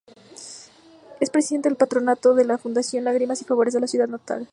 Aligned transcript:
Es 1.19 1.29
presidente 1.29 1.69
del 1.69 1.77
Patronato 1.77 2.33
de 2.33 2.43
la 2.43 2.57
Fundación 2.57 3.03
Lágrimas 3.03 3.39
y 3.43 3.45
Favores 3.45 3.75
de 3.75 3.81
su 3.81 3.87
ciudad 3.87 4.07
natal. 4.07 4.47